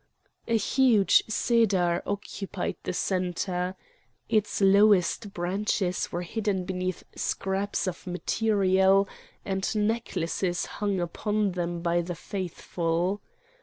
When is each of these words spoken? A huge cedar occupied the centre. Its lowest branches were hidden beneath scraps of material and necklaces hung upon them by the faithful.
A 0.47 0.57
huge 0.57 1.21
cedar 1.27 2.01
occupied 2.07 2.75
the 2.81 2.91
centre. 2.91 3.75
Its 4.29 4.59
lowest 4.59 5.31
branches 5.31 6.11
were 6.11 6.23
hidden 6.23 6.65
beneath 6.65 7.03
scraps 7.15 7.85
of 7.87 8.07
material 8.07 9.07
and 9.45 9.75
necklaces 9.75 10.65
hung 10.65 10.99
upon 10.99 11.51
them 11.51 11.83
by 11.83 12.01
the 12.01 12.15
faithful. 12.15 13.21